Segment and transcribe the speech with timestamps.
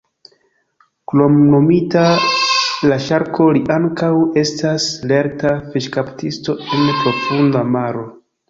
[1.11, 2.05] Kromnomita
[2.91, 4.11] "La Ŝarko", li ankaŭ
[4.45, 8.07] estas lerta fiŝkaptisto en profunda maro.